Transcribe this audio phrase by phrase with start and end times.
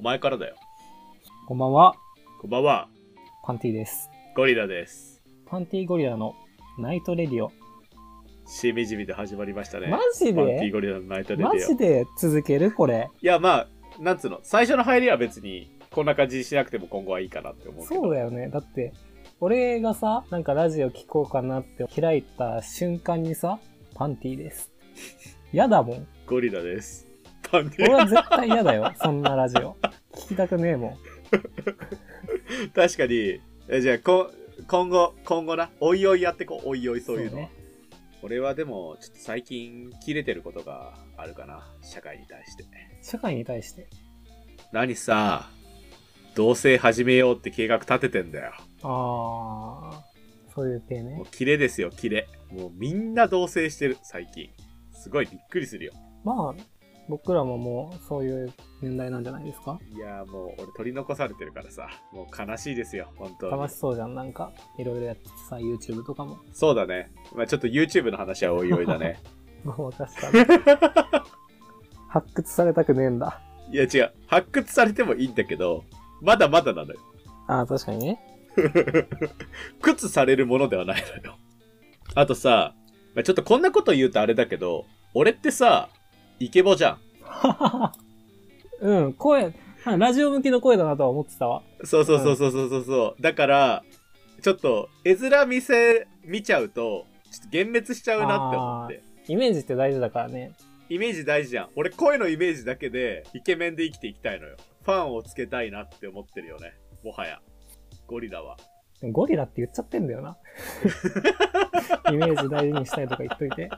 [0.00, 0.56] お前からだよ。
[1.46, 1.94] こんばんは、
[2.40, 2.88] こんばんは。
[3.44, 4.08] パンティです。
[4.34, 5.20] ゴリラです。
[5.44, 6.34] パンティゴリラの
[6.78, 7.52] ナイトレディオ。
[8.46, 9.88] しみじみと始まりましたね。
[9.88, 11.52] マジパンティでゴリラのナイトレディオ。
[11.52, 12.06] マジで？
[12.18, 13.10] 続けるこれ。
[13.20, 13.68] いや、まあ、
[13.98, 17.84] なんつうの、最初の入りは別に、こんな感じにしなくても今後はいいかなって思う。
[17.84, 18.48] そうだよね。
[18.48, 18.94] だって、
[19.38, 23.58] 俺がさ、なんかラジオ聞こうかなって開いた瞬間にさ、
[23.94, 24.72] パンティです。
[25.52, 26.06] 嫌だもん。
[26.26, 27.06] ゴリラです。
[27.52, 28.92] 俺ィ、は絶対嫌だよ。
[29.00, 29.76] そんなラジオ。
[30.14, 30.96] 聞きたくねえもん。
[32.74, 34.30] 確かに、えじゃあこ、
[34.66, 37.42] 今後、今後な、おいおいやってこう、おいおいそういうのは。
[37.44, 37.52] ね。
[38.22, 41.66] 俺はでも、ちょっと最近、切れてることがあるかな。
[41.82, 42.64] 社会に対して。
[43.02, 43.88] 社会に対して？
[44.72, 45.48] 何さ、
[46.34, 48.52] 同棲始めようって計画立ててんだよ。
[48.82, 51.26] あー、そういう系ねもう。
[51.26, 52.28] キレですよ、キレ。
[52.50, 54.50] もうみんな同棲してる、最近。
[54.92, 55.92] すごいびっくりするよ。
[56.24, 56.62] まあ、
[57.10, 59.78] 僕らももうそういう年代なんじゃないですか？
[59.94, 66.38] いやーもう俺取り残されてるからさ、もう悲しいですよ、本当に楽しそうじゃん、なんか、いろいろやっててさ、YouTube とかも。
[66.52, 67.12] そうだね。
[67.34, 69.18] まあちょっと YouTube の話はおいおいだね。
[69.66, 70.46] ごまかしたね。
[72.08, 73.40] 発掘されたくねえんだ。
[73.70, 75.84] いや違う、発掘されてもいいんだけど、
[76.22, 76.98] まだまだなのよ。
[77.46, 78.20] ああ、確かにね。
[79.82, 81.36] 靴されるものではないのよ。
[82.14, 82.74] あとさ、
[83.14, 85.88] まあちょっとこんなこと言うとあれだけど、俺ってさ、
[86.40, 86.98] イケボじゃん。
[88.80, 89.52] うん、声、
[89.84, 91.62] あラジオ向きの声だなとは思ってたわ。
[91.84, 93.22] そうそうそうそうそうそうそう。
[93.22, 93.84] だから、
[94.40, 99.02] ちょっと、絵面見せ、見ちゃうと、ちょっと幻滅しちゃうなって思って。
[99.28, 100.52] イメージって大事だからね。
[100.88, 101.68] イメージ大事じゃん。
[101.76, 104.56] 俺声のイメージだけで、イケメンで生きていきたいのよ。
[104.82, 106.72] ファンをつけたいなって思ってるよね。
[107.04, 107.40] もはや。
[108.06, 108.56] ゴリラは。
[109.02, 110.38] ゴリラって言っちゃってんだよな。
[112.10, 113.70] イメージ大事にしたいとか言っといて。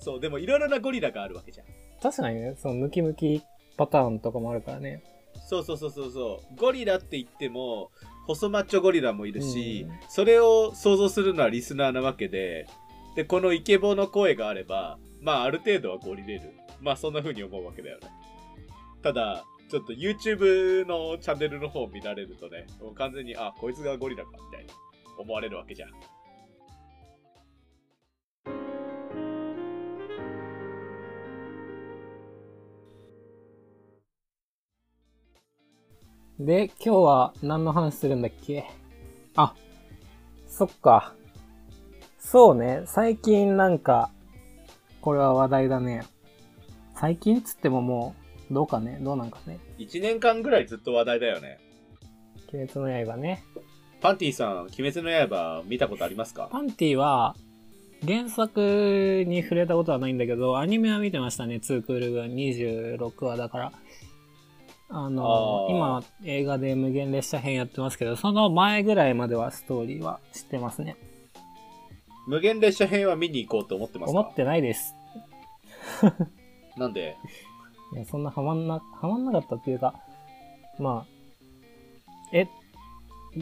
[0.00, 1.66] そう、でもいろいろなゴリラがあるわけじゃん。
[2.02, 3.42] 確かにね、そのムキムキ
[3.76, 5.02] パターンとかもあるからね。
[5.46, 6.56] そうそうそうそうそう。
[6.56, 7.90] ゴリラって言っても、
[8.26, 12.66] 細マッチョゴリラもいるし、うんそれを想像するのはリスナーなわけで、
[13.16, 16.52] で、このイケボの声があれば、まあある程度はゴリれる。
[16.80, 18.08] まあそんな風に思うわけだよね。
[19.02, 24.70] ただ、ちょっと YouTube のチャンネルの方を見られるとね、もう完全に、あ、こいつがゴリラか、みたいに
[25.18, 25.90] 思われるわけじゃん。
[36.40, 38.64] で、今日は何の話するんだっけ？
[39.36, 39.54] あ、
[40.48, 41.14] そっか。
[42.18, 44.10] そうね、最近なんか、
[45.02, 46.06] これは話題だね。
[46.94, 48.14] 最近っつってもも
[48.50, 51.58] う、どうかね、どうなんかね？1年間ぐらいずっと話題だよね。
[52.54, 53.44] 鬼滅の刃ね。
[54.00, 56.48] パンティさん、鬼滅の刃見たことありますか？
[56.50, 57.36] パンティは、
[58.06, 63.72] 原作に触れたことはないんだけど、アニメは見てましたね、2クール分26話だから。
[64.92, 70.96] あのあー今映画で無限列車編やってますけど、その前ぐらいまではストーリーは知ってますね。
[72.26, 74.18] 無限列車編は見に行こうと思ってますか？
[74.20, 74.94] 思ってないです。
[76.76, 77.16] なんで？
[77.94, 79.94] いや、そんなハマんな、ハマんなかったっていうか、
[80.78, 81.10] まあ、
[82.32, 82.46] え、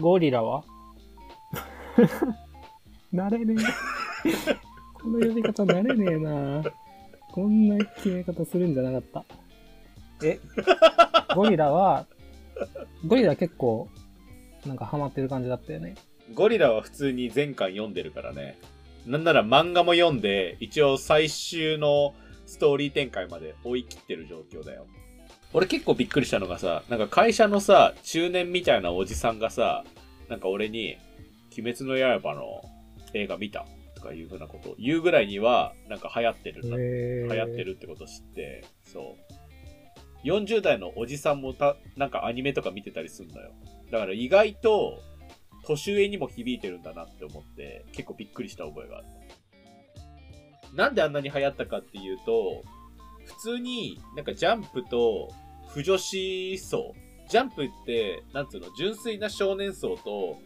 [0.00, 0.64] ゴリラは？
[3.14, 3.54] 慣れね
[4.24, 4.54] え。
[4.94, 6.62] この呼び方慣れねえな
[7.32, 9.24] こんな決め方するんじゃなかった。
[10.24, 10.38] え、
[11.34, 12.06] ゴリラは、
[13.06, 13.88] ゴリラ結構、
[14.64, 15.94] なんかハマってる感じだったよね。
[16.34, 18.58] ゴリラは普通に全巻読んでるからね。
[19.06, 22.14] なんなら漫画も読んで、一応最終の
[22.46, 24.86] ストーリー展開まで追い切ってる状況だよ。
[25.52, 29.84] 俺結構びっくりしたのがさ、なんか会社のさ、中年みたいなおじさんがさ、
[30.28, 30.98] なんか俺に、
[31.56, 32.62] 鬼滅の刃の
[33.14, 33.64] 映画見た
[33.94, 36.80] とかいうふうなことを言うぐらいには、なんか流行ってるんだへ
[37.30, 39.45] 流行ってるってことを知って、そう。
[40.26, 43.52] 40代のおじさんもた、なんかアニメとか見てたりするのよ。
[43.92, 45.00] だから意外と、
[45.64, 49.06] 年上にも響いてるんだなって思って、結構びっくりした覚えがある。
[50.74, 52.64] なんであんなに流行ったかっていうと、
[53.24, 55.32] 普通になんかジャンプと
[55.68, 56.94] 不女子層。
[57.28, 60.38] ジャンプって、なんつうの、純粋な少年層と、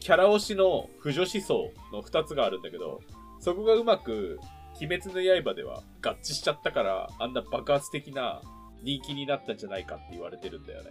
[0.00, 3.00] キャラ推しの不女子層の二つがあるんだけど、
[3.40, 4.38] そこがうまく、
[4.80, 8.42] 鬼滅の刃では合致しちゃったから、あんな爆発的な
[8.82, 10.90] 人気になったんじゃないかって言われてるんだよね。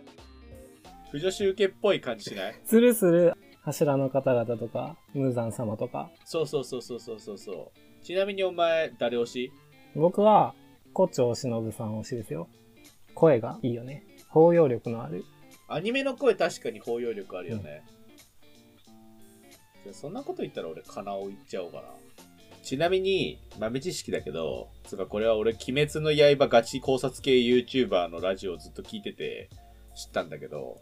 [1.12, 2.56] 不女子受けっぽい感じしない？
[2.64, 3.34] するする、
[3.64, 6.10] 柱の方々とか、ムーザン様とか。
[6.26, 8.04] そうそうそうそうそうそうそう。
[8.04, 9.52] ちなみにお前、誰推し？
[9.96, 10.56] 僕は、
[10.96, 12.48] 古町忍さん推しですよ。
[13.14, 14.06] 声がいいよね。
[14.30, 15.26] 包容力のある。
[15.68, 17.84] アニメの声確かに包容力あるよね。
[19.84, 21.84] じゃあそんなこと言ったら俺、カナオ行っちゃおうかな。
[22.63, 29.50] ちなみに、豆知識だけど、つうかこれは俺、鬼滅の刃ガチ考察系 YouTuber のラジオをずっと聞いてて
[29.96, 30.80] 知ったんだけど、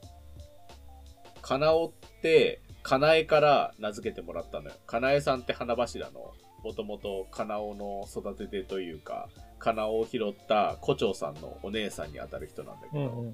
[1.41, 1.91] かなおっ
[2.21, 4.75] て、かなえから名付けてもらったのよ。
[4.85, 6.33] かなえさんって花柱の、
[6.63, 13.33] もともとかなおの育ててというか、かなおを拾った胡蝶さんのお姉さんにあたる人なんだけど、うんうんうん。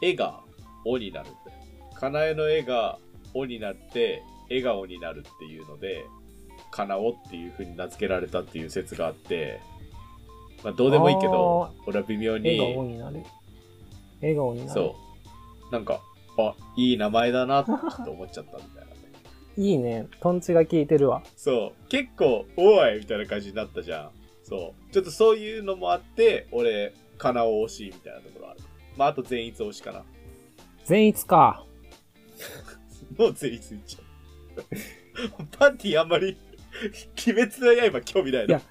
[0.00, 0.40] 絵が
[0.84, 1.58] 「お」になるんだよ。
[1.94, 2.98] かなえの絵が
[3.34, 6.04] 「お」になって笑顔になるっていうので
[6.70, 9.60] かなおっていう風に名付けられたっていう説があって
[10.62, 13.22] まあどうでもいいけど俺は微妙笑顔にになる。
[14.20, 14.70] 笑顔になる。
[14.70, 14.96] そ
[15.70, 16.00] うなんか
[16.38, 17.70] あいい名前だなって
[18.10, 18.96] 思っちゃったみたいなね
[19.56, 20.06] いいね。
[20.20, 21.22] トンチが効いてるわ。
[21.36, 24.10] そう結構「おい!」みたいな感じになったじゃん
[24.44, 28.60] そうちょっとそういうのもあって俺かなお推しみたいなところある
[28.96, 30.04] まああと善逸推しかな
[30.84, 31.64] 善逸か。
[33.18, 34.04] もう全員ついちゃう。
[35.58, 36.36] パンティあんまり、
[37.26, 38.62] 鬼滅の刃興味ないないや。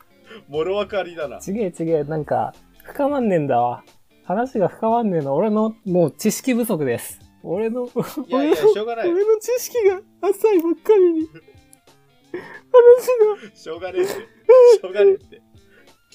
[0.47, 1.39] もろわかりだな。
[1.39, 3.83] ちげえちげえ、なんか、深まんねえんだわ。
[4.23, 5.35] 話が深まんねえの。
[5.35, 7.19] 俺の、もう知識不足です。
[7.43, 9.09] 俺の、いやいや、しょうがない。
[9.09, 11.27] 俺の知識が浅いばっかりに。
[13.53, 14.11] 話しょうがねえって。
[14.81, 15.41] しょうがねえって。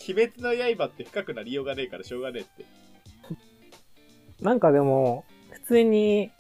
[0.09, 2.65] 鬼滅の刃って深くなりようがねえからしょうがねえって。
[4.43, 4.47] が。
[4.51, 6.31] なんかでも、普通に、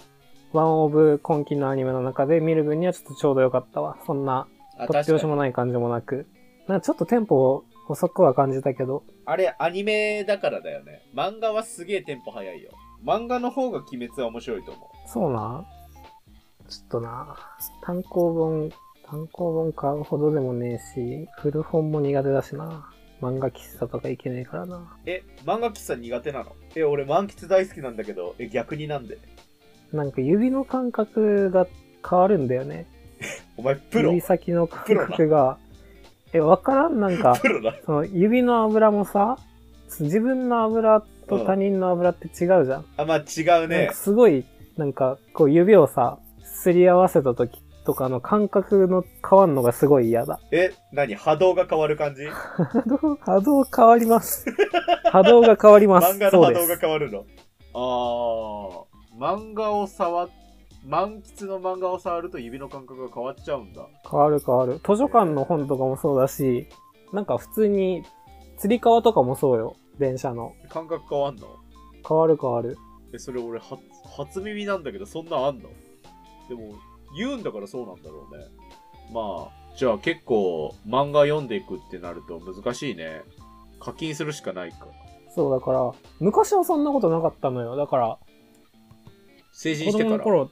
[0.53, 3.99] ワンオブ今期のアニメの中で見る分にはちょっとちょうどよかったわ。
[4.05, 6.27] そんな、あ、突拍子もない感じもなく。
[6.69, 11.03] なんかちょっとテンポ遅くは感じたけど、あれ、アニメだからだよね。
[11.15, 12.71] 漫画はすげえテンポ早いよ。
[13.05, 15.65] 漫画の方が鬼滅は面白いと思そうな。
[16.69, 17.37] ちょっとな、
[17.83, 18.71] 単行本、
[19.05, 22.89] 単行本買うほどでもねえし、古本も苦手だしな。
[23.21, 24.77] 漫画喫茶とか行けねえからな。
[24.77, 24.81] う。
[25.05, 26.53] え、漫画喫茶苦手なの？
[26.75, 29.19] え、俺満喫大好きなんだけど、え、逆になんで？
[29.93, 31.67] なんか指の感覚が
[32.09, 32.87] 変わるんだよね。
[33.57, 34.11] お前プロ？
[34.11, 35.59] 指先の感覚が。
[36.33, 37.75] え、わからんなんか、 プロだ。
[37.85, 39.37] その指の油もさ、
[40.01, 42.85] 自分の油と他人の油って違うじゃん。
[42.97, 43.93] あ、まあ違うなんねか。
[43.95, 44.45] すごい、
[44.79, 50.41] なんか、こう指をさ、すり合わせた時とかの感覚の変わんのがすごい嫌だ。
[50.51, 51.15] え、何？
[51.15, 52.25] 波動が変わる感じ？
[52.27, 54.47] 波動、波動変わります。
[55.13, 56.15] 波動が変わります。
[56.15, 56.79] 漫画の波動が。
[56.79, 57.25] 変わるの？
[57.75, 60.29] あー、漫画を触っ、
[60.85, 63.87] 満喫の漫画を触ると指の感覚が変わっちゃうんだ。
[64.11, 64.75] 変わる変わる。
[64.79, 66.69] 図書館の本とかもそうだし、
[67.13, 68.03] なんか普通に、
[68.59, 69.77] 釣り革とかもそうよ。
[69.99, 70.55] 電車の。
[70.69, 71.47] 感覚変わんの？
[72.09, 72.77] 変わる変わる。
[73.15, 73.81] え、それ俺初、
[74.17, 75.69] 初耳なんだけど、そんなんあんの？
[76.49, 76.75] でも、
[77.17, 78.45] 言うんだからそうなんだろうね。
[79.13, 83.23] まあ、じゃあ結構漫画読んでいくってなると難しいね。
[83.81, 84.87] 課金するしかないか。
[85.35, 87.77] そうだから、昔はそんなことなかったのよ。
[87.77, 88.19] だから、
[89.53, 90.19] 子成人してから？
[90.19, 90.51] 供の頃、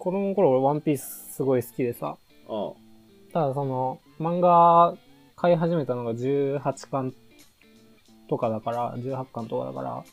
[0.00, 2.16] 子供の頃俺ワンピースすごい好きでさ。
[2.48, 3.32] うん。
[3.32, 4.96] ただその、漫画
[5.36, 7.14] 買い始めたのが18巻
[8.28, 10.04] とかだから、18巻とかだから、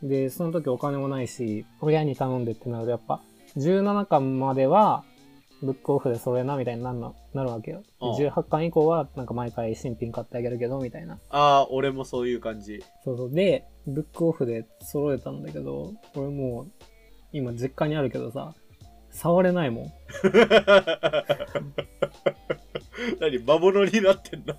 [0.00, 0.08] うん。
[0.08, 3.20] で、その時お金もないし、親に頼んでってなるとやっぱ、
[3.56, 5.02] 17巻までは、
[5.60, 7.82] ブックオフでそれな、みたいになるのなるわけよ。
[7.82, 11.18] でうん18巻以降は、なんか毎回新品買ってあげるけど、みたいな。
[11.30, 12.80] ああ、俺もそういう感じ。
[13.04, 13.30] そうそう。
[13.32, 16.66] で、ブックオフで揃えたんだけど、俺もう、
[17.32, 18.54] 今実家にあるけどさ、
[19.12, 19.92] 触れないもん。
[23.20, 24.54] 何魔物になってんの？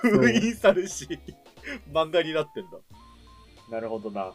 [0.00, 1.08] 封印されし、
[1.92, 2.78] 漫画になってんだ。
[3.70, 4.32] なるほどな。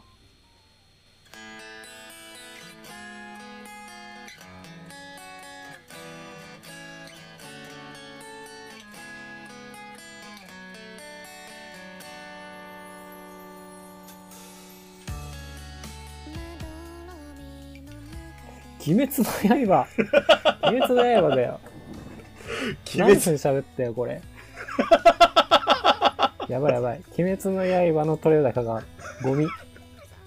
[18.86, 19.24] 鬼滅の
[19.66, 19.86] 刃
[20.62, 21.60] 鬼滅の刃だよ。
[22.94, 24.20] 鬼滅、何分喋ったよ、これ。
[26.48, 27.02] やばいやばい。
[27.18, 27.64] 鬼滅の
[27.94, 28.82] 刃の取れ高が、
[29.22, 29.46] ゴミ。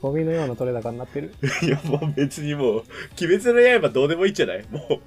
[0.02, 1.34] ゴミのような取れ高になってる。
[1.64, 2.84] いやもう別にもう、
[3.22, 4.66] 鬼滅の刃どうでもいいんじゃない？
[4.70, 5.02] も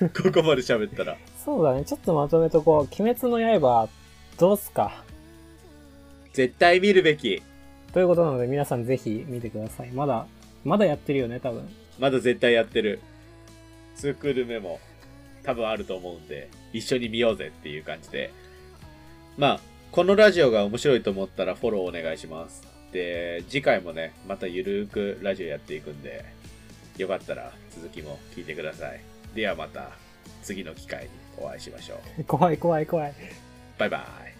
[0.00, 1.16] う、ここまで喋ったら。
[1.44, 1.84] そうだね。
[1.84, 3.02] ちょっとまとめとこう。
[3.02, 3.88] 鬼滅の刃、
[4.38, 5.02] どうすか？
[6.32, 7.42] 絶対見るべき。
[7.92, 9.90] ということなので、皆さんぜひ見てください。
[9.92, 10.26] まだ、
[10.64, 11.68] まだやってるよね、多分。
[11.98, 13.00] まだ絶対やってる。
[13.94, 14.80] ツークール目も
[15.42, 18.32] 多分あると思うんで、一緒に見ようぜっていう感じで。
[19.36, 22.62] まあ、このラジオが面白いと思ったらフォローお願いします。
[22.92, 26.24] で、次回もね、またゆるーくラジオやっていくんで、
[26.98, 29.00] よかったら続きも聞いてください。
[29.34, 29.90] ではまた
[30.42, 32.24] 次の機会にお会いしましょう。
[32.28, 33.14] 怖い怖い怖い。
[33.78, 34.31] バイバイ。